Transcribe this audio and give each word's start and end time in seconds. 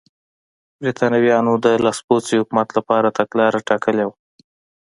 برېټانویانو 0.79 1.53
د 1.65 1.67
لاسپوڅي 1.85 2.33
حکومت 2.41 2.67
لپاره 2.77 3.15
تګلاره 3.19 3.59
ټاکلې 3.69 4.03
وه. 4.07 4.15